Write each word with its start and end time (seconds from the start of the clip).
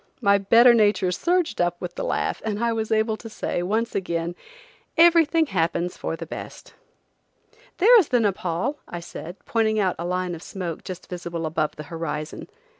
My 0.19 0.39
better 0.39 0.73
nature 0.73 1.11
surged 1.11 1.61
up 1.61 1.79
with 1.79 1.93
the 1.93 2.03
laugh, 2.03 2.41
and 2.43 2.59
I 2.63 2.73
was 2.73 2.91
able 2.91 3.15
to 3.17 3.29
say, 3.29 3.61
once 3.61 3.93
again: 3.93 4.33
"Everything 4.97 5.45
happens 5.45 5.95
for 5.95 6.15
the 6.15 6.25
best." 6.25 6.73
"There 7.77 7.99
is 7.99 8.07
the 8.07 8.19
Nepaul," 8.19 8.79
I 8.87 8.99
said, 8.99 9.35
pointing 9.45 9.79
out 9.79 9.95
a 9.99 10.05
line 10.05 10.33
of 10.33 10.41
smoke 10.41 10.83
just 10.83 11.07
visible 11.07 11.45
above 11.45 11.75
the 11.75 11.83
horizon. 11.93 12.47